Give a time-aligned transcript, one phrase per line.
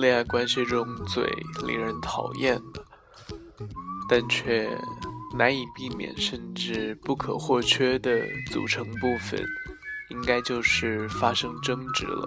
[0.00, 1.24] 恋爱关系中最
[1.66, 2.82] 令人讨厌的，
[4.08, 4.68] 但却
[5.36, 8.18] 难以避免甚至不可或缺的
[8.50, 9.38] 组成部分，
[10.08, 12.26] 应该就是发生争执了。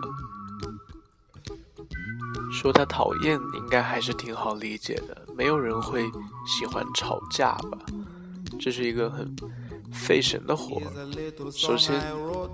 [2.51, 5.25] 说他讨厌，应该还是挺好理解的。
[5.35, 6.03] 没有人会
[6.45, 7.79] 喜欢吵架吧？
[8.59, 9.35] 这是一个很
[9.91, 10.79] 费神的活。
[11.51, 11.99] 首先，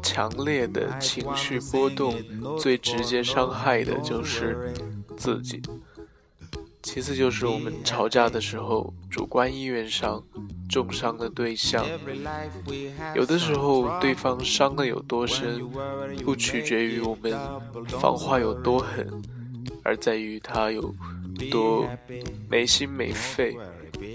[0.02, 2.16] 强烈的情绪波动
[2.58, 4.74] 最直接伤害的就是
[5.20, 5.62] 自己。
[6.82, 10.24] 其次就是我们吵架的时候，主观意愿上
[10.70, 11.86] 重伤的对象。
[13.14, 15.62] 有的时候，对方伤的有多深，
[16.24, 17.38] 不取决于我们
[18.00, 19.06] 防话有多狠。
[19.84, 20.96] 而在于他有
[21.52, 21.86] 多
[22.50, 23.58] 没心没肺，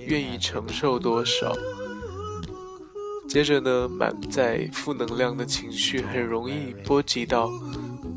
[0.06, 1.54] 愿意承受多少。
[3.28, 7.50] 接着呢，满载负能量的情绪很容易波及到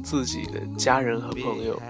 [0.07, 1.82] 自己的家人和朋友。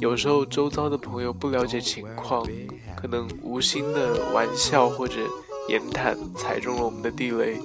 [0.00, 2.46] 有时候周遭的朋友不了解情况，
[2.96, 5.16] 可能无心的玩笑或者
[5.68, 7.60] 言谈踩中了我们的地雷，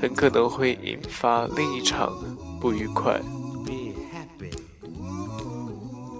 [0.00, 2.12] 很可能会引发另一场
[2.60, 3.20] 不愉快。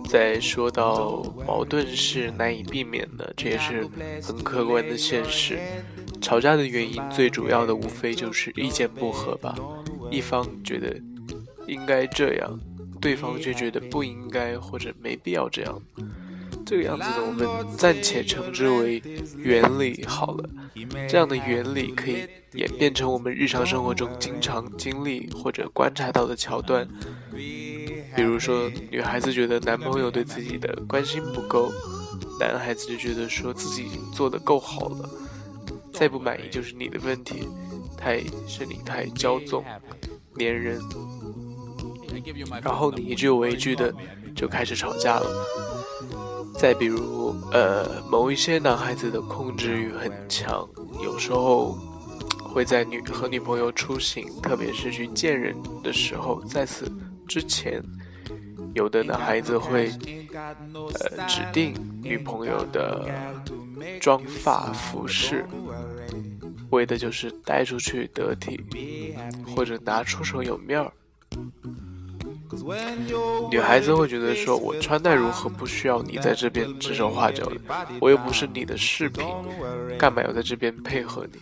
[0.08, 3.84] 再说到矛盾是难以避免的，这也是
[4.22, 5.58] 很客观的现实。
[6.20, 9.56] 吵架的原因最主要的无非就是意见不合吧，
[10.08, 10.96] 一方觉得
[11.68, 12.58] 应该这样，
[13.00, 15.80] 对方就觉得不应该或者没必要这样。
[16.66, 19.02] 这个样子呢，我们暂且称之为
[19.36, 20.50] 原理好了。
[21.08, 26.86] 这样的原理可以演变成我们日常生活中经常经历或者观察到的桥段。
[28.16, 31.72] 比如说，女孩子觉得男朋友对自己的关心不够，
[32.38, 35.08] 男孩子就觉得说自己已经做得够好了，
[35.92, 37.48] 再不满意就是你的问题，
[37.96, 39.64] 太是你太骄纵、
[40.38, 40.80] 粘人，
[42.62, 43.92] 然后你一句我一句的
[44.34, 45.26] 就开始吵架了。
[46.58, 50.68] 再比如，呃，某一些男孩子的控制欲很强，
[51.02, 51.78] 有时候
[52.52, 56.90] 会在女和女朋友出行，特别是去见人的时候，在此
[57.26, 57.82] 之前。
[58.74, 59.90] 有的男孩子会，
[60.74, 63.08] 呃，指定女朋友的
[63.98, 65.44] 妆发服饰，
[66.70, 68.62] 为的就是带出去得体，
[69.46, 70.92] 或者拿出手有面儿。
[73.50, 77.56] 女孩子会觉得说，我穿戴如何不需要你在这边指手画脚的，
[78.00, 79.24] 我又不是你的饰品，
[79.98, 81.38] 干嘛要在这边配合你？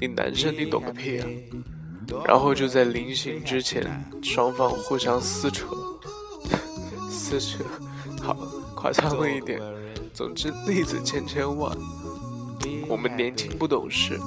[0.00, 1.26] 你男生你懂个屁啊！
[2.24, 3.82] 然后就在临行之前，
[4.22, 5.66] 双方互相撕扯。
[7.10, 7.64] 撕扯，
[8.20, 8.34] 好
[8.74, 9.60] 夸张了一点。
[10.12, 11.76] 总之，例子千千万。
[12.86, 14.20] 我们年轻不懂事，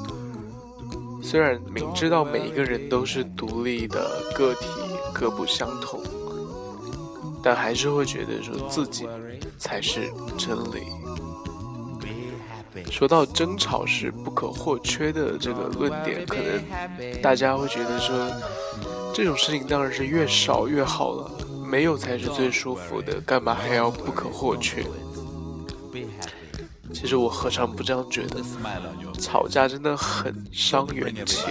[1.22, 4.68] 虽然明知道每一个人都是独立的个体，
[5.18, 6.04] 各不相同，
[7.42, 9.08] 但还是会觉得说自己
[9.58, 10.84] 才是真理。
[12.92, 18.30] 说到争吵是不可或缺的这个论点，可能大家会觉得说，
[19.14, 21.32] 这种事情当然是越少越好了。
[21.66, 24.86] 没有才是最舒服的，干嘛还要不可或缺？
[26.94, 28.42] 其实我何尝不这样觉得？
[29.20, 31.46] 吵架真的很伤元气，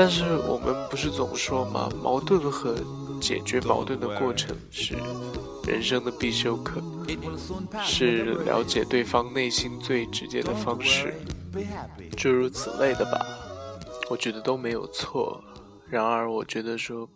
[0.00, 1.86] 但是我们不是总说吗？
[2.02, 2.74] 矛盾和
[3.20, 4.96] 解决矛盾的过程是
[5.66, 6.82] 人生的必修课，
[7.84, 11.12] 是了解对方内心最直接的方式，
[12.16, 13.26] 诸如此类的吧？
[14.08, 15.44] 我觉得都没有错。
[15.86, 17.06] 然而，我觉得说。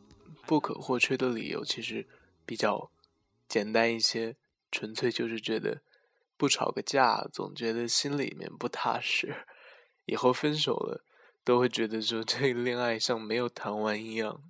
[0.46, 2.06] 不可或缺的理由其实
[2.44, 2.90] 比较
[3.48, 4.36] 简单一些，
[4.70, 5.80] 纯粹就是觉得
[6.36, 9.34] 不吵个架，总觉得心里面不踏实，
[10.04, 11.02] 以后分手了
[11.44, 14.40] 都会觉得说这个恋爱像没有谈完一样。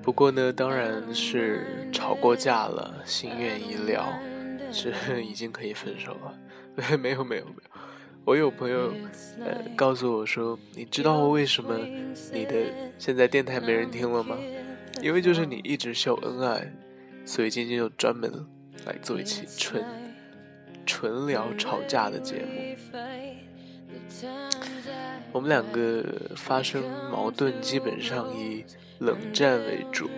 [0.00, 4.18] 不过呢，当然是吵过架了，心愿已了，
[4.72, 6.38] 是 已经可以分手了。
[6.98, 7.70] 没有，没有，没有。
[8.24, 8.92] 我有朋友，
[9.40, 11.76] 呃，告诉我说：“你知道为什么
[12.32, 12.54] 你的
[12.98, 14.36] 现在电台没人听了吗？
[15.02, 16.72] 因为就是你一直秀恩爱，
[17.24, 18.30] 所以今天就专门
[18.86, 19.84] 来做一期纯
[20.88, 22.74] 纯聊吵架的节目。
[25.30, 26.02] 我们两个
[26.34, 26.82] 发生
[27.12, 28.64] 矛盾，基本上以
[28.98, 30.08] 冷战为主。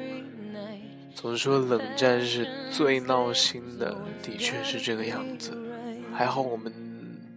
[1.12, 5.50] 总说冷战是最闹心的，的确是这个样子。
[6.14, 6.72] 还好我们。”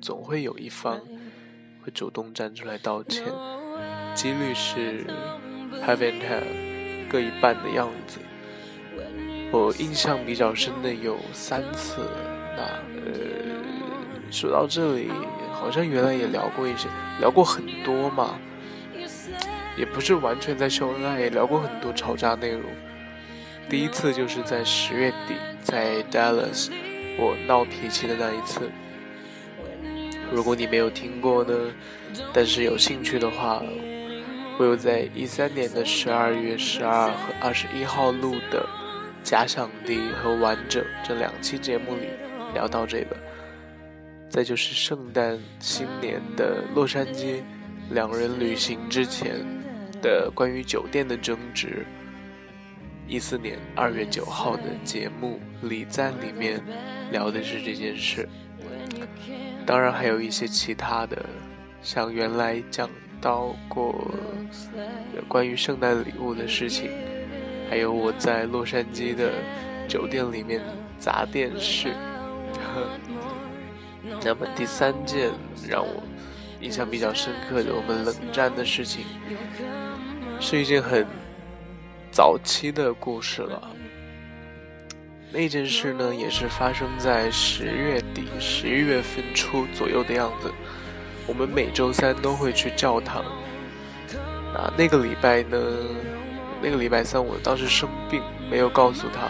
[0.03, 1.00] 总会有一方
[1.81, 3.24] 会主动站出来道歉，
[4.13, 5.06] 几率是
[5.81, 6.44] have and have
[7.09, 8.19] 各一半的样子。
[9.53, 12.01] 我印象比较深的有三次。
[12.55, 15.09] 那呃，说到这里，
[15.53, 16.88] 好像原来也聊过一些，
[17.19, 18.35] 聊过很多嘛。
[19.75, 22.61] 也不是完全在秀恩爱，也聊过很多吵架内容。
[23.67, 25.33] 第一次就是在十月底，
[25.63, 26.69] 在 Dallas，
[27.17, 28.69] 我闹脾气的那一次。
[30.31, 31.55] 如果你没有听过呢，
[32.31, 33.63] 但是有兴趣的话，
[34.59, 38.61] 我有在一三年的十二月十二和二十一号录的
[39.23, 42.09] 《假想敌》和《完整》这两期节目里
[42.53, 43.17] 聊到这个。
[44.29, 47.41] 再就是圣诞新年的洛杉矶，
[47.91, 49.45] 两人旅行之前
[50.01, 51.85] 的关于酒店的争执。
[53.07, 56.59] 一四年二月九号的节目礼赞里面
[57.11, 58.27] 聊的是这件事，
[59.65, 61.23] 当然还有一些其他的，
[61.81, 62.89] 像原来讲
[63.21, 64.09] 到过
[65.27, 66.89] 关于圣诞礼物的事情，
[67.69, 69.31] 还有我在洛杉矶的
[69.88, 70.59] 酒店里面
[70.97, 71.94] 砸电视。
[74.23, 75.31] 那么第三件
[75.67, 76.03] 让我
[76.61, 79.05] 印象比较深刻的我们冷战的事情，
[80.39, 81.05] 是一件很。
[82.15, 83.71] 早期的故事了。
[85.31, 90.53] 那件事呢，也是发生在十月底、十一月份初左右的样子。
[91.25, 93.25] 我们每周三都会去教堂。
[94.53, 95.57] 啊，那个礼拜呢，
[96.61, 99.29] 那个礼拜三我当时生病，没有告诉他，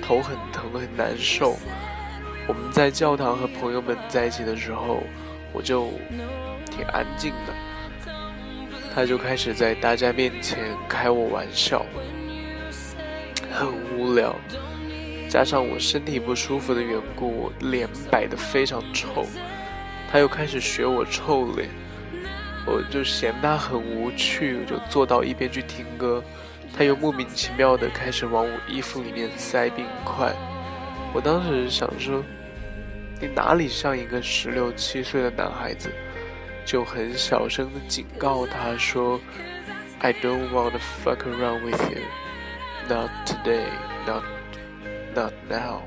[0.00, 1.56] 头很疼，很难受。
[2.46, 5.02] 我们在教堂和朋友们在一起的时候，
[5.52, 5.90] 我就
[6.66, 7.54] 挺安静的。
[8.92, 11.86] 他就开始在大家面前开我玩笑，
[13.52, 14.34] 很无聊。
[15.28, 19.24] 加上我身体不舒服的缘故，我脸摆得非常臭。
[20.10, 21.68] 他又开始学我臭脸，
[22.66, 26.20] 我就嫌他很无趣，我就坐到一边去听歌。
[26.76, 30.34] 他又莫名其妙的开始往我衣服里面塞冰块。
[31.12, 32.22] 我当时想说，
[33.20, 35.90] 你哪里像一个十六七岁的男孩子？
[36.64, 39.18] 就很小声的警告他说
[39.98, 42.02] ：“I don't want to fuck around with you,
[42.88, 43.64] not today,
[44.06, 44.22] not,
[45.14, 45.80] not now。”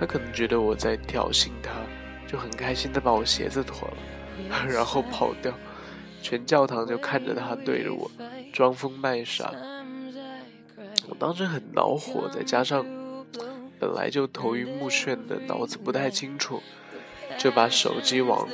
[0.00, 1.70] 他可能觉得我在挑衅他，
[2.26, 5.52] 就很开心的把我鞋子脱了，然后跑掉。
[6.20, 8.10] 全教堂就看着他对着我
[8.52, 9.52] 装疯卖傻。
[11.08, 12.84] 我当时很恼火，再加上
[13.78, 16.62] 本来就头晕目眩的，脑子不太清楚，
[17.38, 18.48] 就把手机往。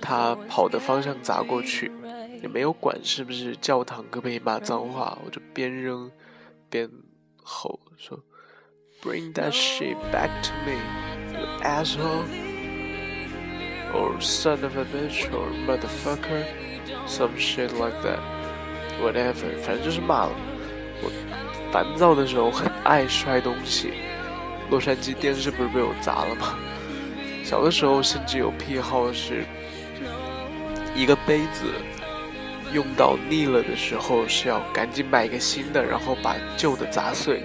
[0.00, 1.92] 他跑的方向砸过去，
[2.42, 6.10] 也没有管是不是教堂，可不可以骂脏话，我就边扔
[6.68, 6.90] 边
[7.40, 8.18] 吼说
[9.00, 10.76] ：“Bring that shit back to me,
[11.38, 12.24] you asshole,
[13.94, 16.46] or son of a bitch, or motherfucker,
[17.06, 18.18] some shit like that,
[19.00, 20.32] whatever。”反正就是骂了。
[21.04, 21.12] 我
[21.70, 23.92] 烦躁的时候很爱摔东西，
[24.72, 26.58] 洛杉矶电视不是被我砸了吗？
[27.44, 29.44] 小的时候甚至有癖好是。
[30.94, 31.64] 一个杯子
[32.72, 37.42] 用到腻了的时候，是要赶紧买一个新的，然后把旧的砸碎。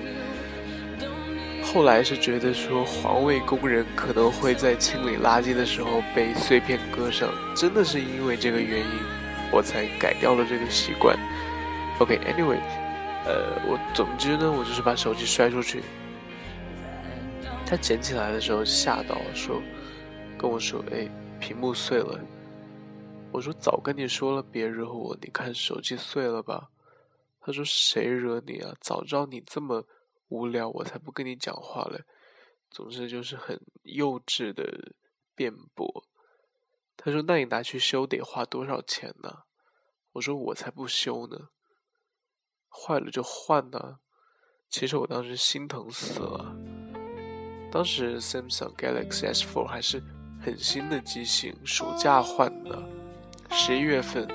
[1.61, 8.99] 后来是觉得说环卫工人可能会在清理垃圾的时候被碎片割伤，真的是因为这个原因，
[9.51, 11.17] 我才改掉了这个习惯。
[11.99, 12.59] OK，Anyway，
[13.25, 15.83] 呃，我总之呢，我就是把手机摔出去，
[17.69, 19.61] 他捡起来的时候吓到了，说
[20.39, 21.05] 跟我说：“哎，
[21.37, 22.17] 屏幕碎了。”
[23.29, 26.69] 我说早跟你说了别惹我，你看手机碎了吧？
[27.41, 28.73] 他说谁惹你啊？
[28.79, 29.85] 早知道你这么
[30.29, 32.05] 无聊，我才不跟你讲话嘞。
[32.71, 34.93] 总之就是很幼稚的
[35.35, 36.05] 辩驳。
[36.95, 39.43] 他说那你拿去修得花多少钱呢？
[40.13, 41.49] 我说我才不修呢，
[42.69, 43.99] 坏了就换呢。
[44.69, 46.55] 其实我当时心疼死了。
[47.71, 50.01] 当时 Samsung Galaxy S4 还是
[50.43, 52.81] 很新的机型，暑假换的。
[53.51, 54.27] 十一月份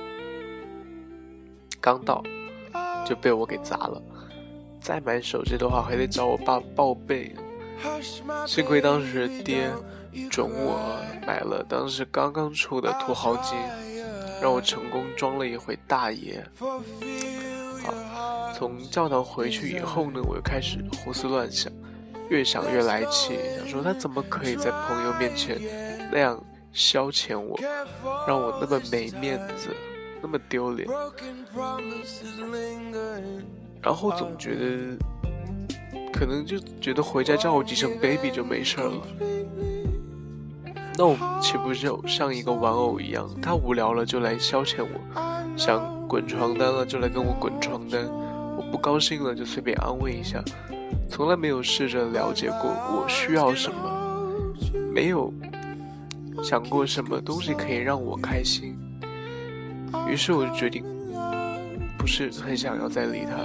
[1.79, 2.23] 刚到，
[3.05, 4.01] 就被我给砸了。
[4.79, 7.35] 再买手机的话，还得找我爸报备。
[8.45, 9.69] 幸亏当时爹
[10.29, 10.79] 准我
[11.25, 13.57] 买了当时刚刚出的土豪金，
[14.41, 16.45] 让我成功装了一回大爷。
[16.57, 21.71] 好，从教堂回去以后呢，我又开始胡思乱想，
[22.29, 25.59] 越想越来气，想说他怎么可以在朋友面前
[26.11, 26.41] 那样。
[26.75, 27.55] 消遣我，
[28.27, 29.69] 让我那么没面子，
[30.23, 30.89] 那么丢脸，
[33.79, 34.97] 然后总觉得，
[36.11, 38.91] 可能就觉得回家叫我几声 baby 就没事了。
[40.97, 43.29] 那我岂不就像一个玩偶一样？
[43.39, 48.03] 他无聊了就来消遣我，想滚床单了就来跟我滚床单，
[48.57, 50.43] 我不高兴了就随便安慰一下，
[51.13, 54.33] 从来没有试着了解过我需要什么，
[54.91, 55.31] 没有。
[56.43, 58.75] 想过什么东西可以让我开心，
[60.09, 60.83] 于是我就决定
[61.99, 63.37] 不是很想要再理他。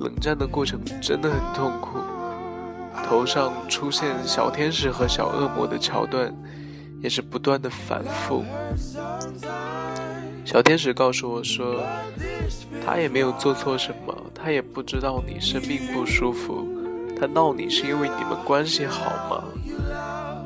[0.00, 1.98] 冷战的过程真的很痛苦，
[3.08, 6.30] 头上出现小天使和小恶魔的桥段，
[7.00, 8.44] 也是不断的反复。
[10.44, 11.82] 小天使告诉我说，
[12.84, 14.14] 他也没有做错什么，
[14.46, 16.68] 他也不知道你生病不舒服，
[17.18, 19.42] 他闹你是因为你们关系好吗？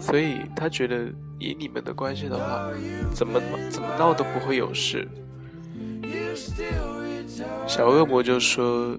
[0.01, 2.71] 所以他觉得以你们的关系的话，
[3.13, 3.39] 怎么
[3.69, 5.07] 怎么闹都不会有事。
[7.67, 8.97] 小恶魔就说。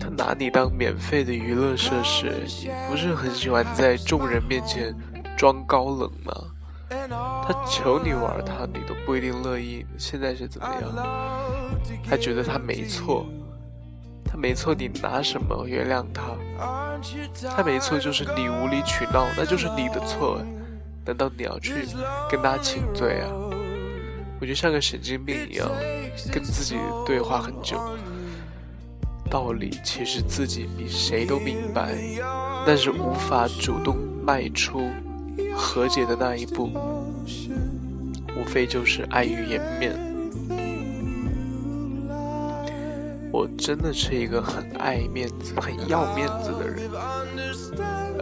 [0.00, 2.30] 他拿你当免费的娱乐设施，
[2.62, 4.94] 你不是很喜欢在众人面前
[5.36, 6.32] 装高冷吗？
[7.46, 9.84] 他求你玩他，你都不一定乐意。
[9.96, 10.90] 现在是怎么样？
[12.06, 13.26] 他觉得他没错，
[14.34, 16.36] 他没错，你拿什么原谅他？
[17.56, 20.42] 他没错，就是你无理取闹，那就是你的错。
[21.06, 21.86] 难道你要去
[22.28, 23.30] 跟他请罪啊？
[24.40, 25.70] 我就像个神经病一样，
[26.32, 26.74] 跟自己
[27.06, 27.80] 对话很久。
[29.30, 31.94] 道理其实自己比谁都明白，
[32.66, 34.90] 但是无法主动迈出
[35.54, 36.72] 和解的那一步，
[38.36, 40.13] 无非就是碍于颜面。
[43.34, 46.88] 我真的是一个很爱面子、很要面子的人，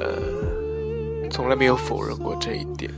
[0.00, 2.90] 呃，从来没有否认过这一点。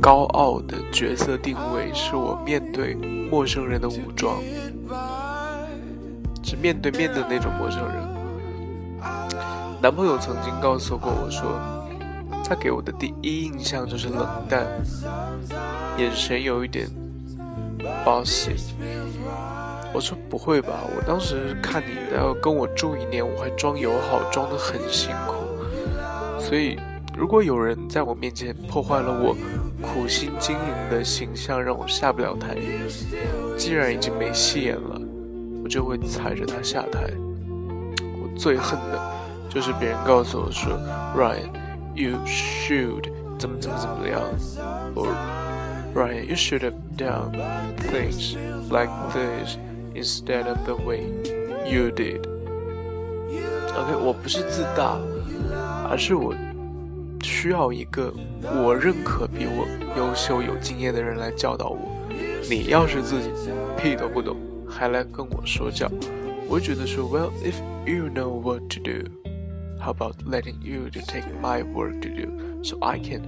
[0.00, 2.94] 高傲的角色定位是我面对
[3.28, 4.40] 陌生人的武装。
[6.44, 7.96] 是面对面的那种陌生人。
[9.82, 11.58] 男朋友曾经告诉过我说，
[12.44, 14.64] 他给我的第一印象就是冷淡，
[15.98, 16.88] 眼神有一点
[18.04, 18.52] bossy。
[19.94, 25.34] 我说不会吧，我当时看你要跟我住一年，我还装友好，装得很辛苦。
[26.40, 26.78] 所以，
[27.16, 29.36] 如果有人在我面前破坏了我
[29.82, 32.56] 苦心经营的形象，让我下不了台，
[33.56, 35.00] 既然已经没戏演了。
[35.64, 37.04] 我就会踩着他下台。
[38.20, 39.00] 我最恨的
[39.48, 40.72] 就是别人告诉我说
[41.16, 43.04] ，Ryan，you should
[43.38, 44.20] 怎么怎么怎么样
[44.96, 45.14] ，or
[45.94, 47.30] Ryan，you should have done
[47.92, 48.34] things
[48.70, 49.56] like this
[49.94, 51.04] instead of the way
[51.64, 52.20] you did。
[53.74, 55.00] OK，我不是自大，
[55.88, 56.34] 而是我
[57.22, 58.12] 需要一个
[58.62, 61.98] 我认可比我优秀、有经验的人来教导我。
[62.50, 63.30] 你要是自己
[63.78, 64.36] 屁都不懂。
[64.68, 65.86] 还来跟我说教，
[66.48, 69.04] 我觉得说，Well, if you know what to do,
[69.78, 73.22] how about letting you to take my work to do, so I can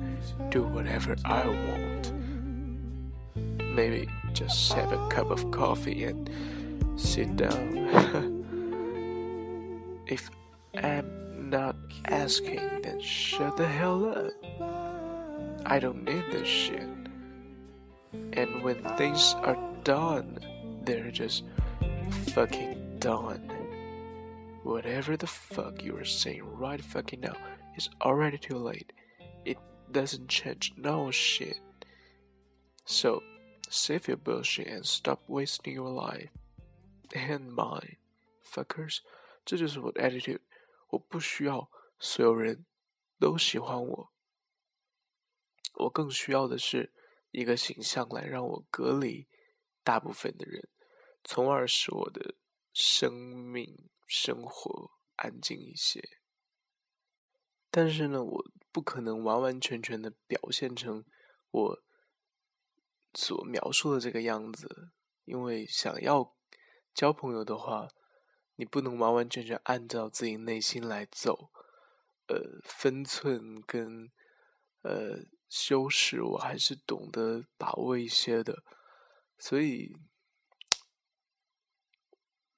[0.50, 2.12] do whatever I want?
[3.76, 6.28] Maybe just have a cup of coffee and
[6.96, 8.42] sit down.
[10.08, 10.28] if
[10.74, 11.76] I'm not
[12.06, 14.32] asking, then shut the hell up.
[15.64, 16.88] I don't need this shit.
[18.32, 20.38] And when things are done,
[20.82, 21.44] they're just
[22.34, 23.50] fucking done.
[24.64, 27.36] Whatever the fuck you are saying right fucking now
[27.76, 28.92] is already too late.
[29.44, 29.58] It
[29.92, 31.60] doesn't change no shit.
[32.84, 33.22] So,
[33.68, 36.30] save your bullshit and stop wasting your life
[37.10, 37.96] and mine,
[38.44, 38.98] fuckers.
[39.44, 40.40] 这就是我的 attitude。
[40.90, 42.66] 我不需要所有人
[43.18, 44.12] 都喜欢我，
[45.74, 46.92] 我更需要的是
[47.30, 49.26] 一个形象来让我隔离
[49.82, 50.68] 大部分的人。
[51.24, 52.34] 从而使我的
[52.72, 56.18] 生命生活安静一些。
[57.70, 61.04] 但是呢，我不可能完完全全的表现成
[61.50, 61.83] 我
[63.14, 64.90] 所描述的这个样子，
[65.24, 66.34] 因为想要
[66.92, 67.88] 交朋友的话，
[68.56, 71.50] 你不能完完全全按照自己内心来走。
[72.26, 74.10] 呃，分寸跟
[74.82, 78.62] 呃修饰，我还是懂得把握一些的，
[79.38, 79.96] 所以。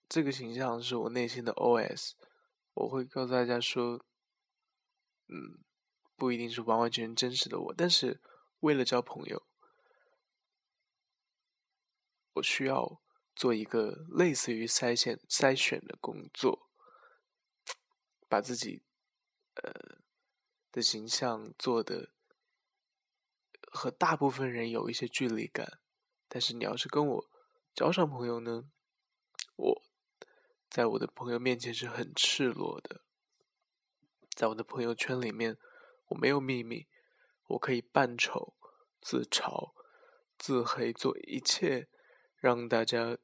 [0.09, 2.13] 这个形象是我内心的 OS，
[2.75, 3.97] 我会告诉大家说，
[5.27, 5.59] 嗯，
[6.15, 8.23] 不一定是完完全全真实的我，但是
[8.61, 9.43] 为了交朋友，
[12.37, 13.00] 我需要
[13.35, 16.71] 做一个类似于筛选筛选的工作，
[18.28, 18.83] 把自己
[19.55, 19.99] 呃
[20.73, 22.12] 的形象做的
[23.71, 25.81] 和大部分人有一些距离感，
[26.28, 27.31] 但是你要是跟我
[27.75, 28.71] 交上朋友呢，
[29.57, 29.83] 我。
[30.69, 33.02] 在我的朋友面前是很赤裸的，
[34.35, 35.57] 在我的朋友圈里面，
[36.09, 36.87] 我没有秘密，
[37.47, 38.55] 我可以扮丑、
[39.00, 39.73] 自嘲、
[40.37, 41.88] 自黑，做一切
[42.40, 43.16] 让大家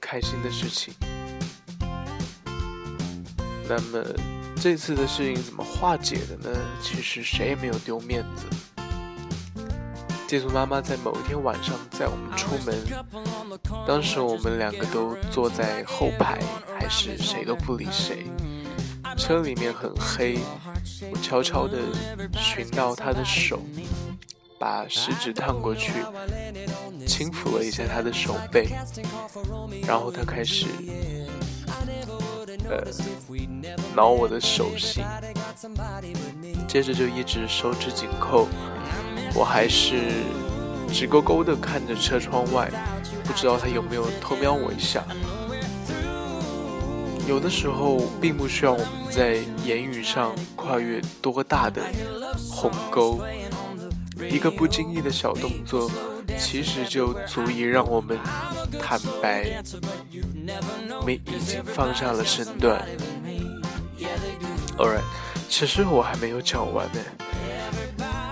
[0.00, 0.94] 开心的事情。
[3.68, 4.04] 那么
[4.56, 6.58] 这次的事情怎么化解的呢？
[6.80, 8.46] 其实谁也没有丢面子。
[10.26, 12.74] 寄宿妈妈在某一天晚上载我们出门，
[13.86, 16.40] 当时我们两个都坐在后排，
[16.78, 18.26] 还是谁都不理谁。
[19.16, 20.38] 车里面很黑，
[21.12, 21.78] 我悄悄地
[22.36, 23.62] 寻到她的手，
[24.64, 25.92] 把食指探过去，
[27.06, 28.66] 轻抚了一下他的手背，
[29.86, 30.64] 然后他开始，
[32.70, 32.82] 呃，
[33.94, 35.04] 挠我的手心，
[36.66, 38.48] 接着就一直手指紧扣，
[39.34, 40.24] 我还是
[40.90, 42.70] 直勾勾地看着车窗外，
[43.22, 45.04] 不知道他有没有偷瞄我一下。
[47.28, 51.82] 有的时候，并不需要我们在言语上跨越多大的
[52.50, 53.20] 鸿沟，
[54.30, 55.90] 一个不经意的小动作，
[56.38, 58.18] 其实就足以让我们
[58.80, 59.62] 坦白，
[61.00, 62.86] 我们已经放下了身段。
[64.76, 65.02] Alright，
[65.48, 67.00] 其实我还没有讲完呢，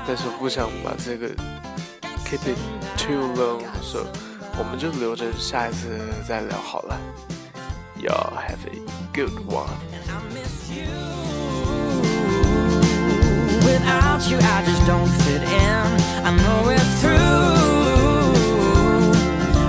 [0.07, 1.29] 但是我不想把这个
[2.27, 2.59] keep it
[2.99, 4.05] too long，所以
[4.59, 6.99] 我们就留着下一次再聊好了。
[8.01, 8.81] Y'all have a
[9.15, 9.71] good one.
[13.65, 15.87] Without you, I just don't fit in.
[16.27, 18.33] I know we're through,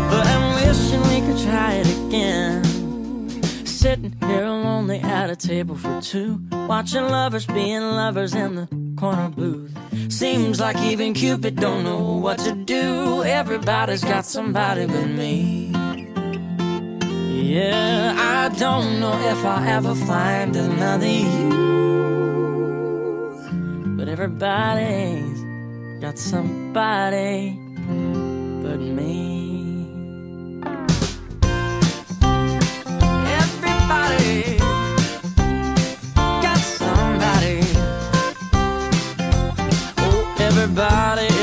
[0.10, 2.64] but I'm wishing we could try it again.
[3.66, 9.30] Sitting here lonely at a table for two, watching lovers being lovers in the corner
[9.30, 9.72] booth.
[10.10, 13.24] Seems like even Cupid don't know what to do.
[13.24, 15.72] Everybody's got somebody but me.
[17.30, 21.64] Yeah, I don't know if I'll ever find another you
[24.14, 25.42] everybody's
[26.00, 27.60] got somebody
[28.62, 29.88] but me.
[33.42, 34.60] Everybody
[36.46, 37.60] got somebody.
[39.98, 41.43] Oh, everybody.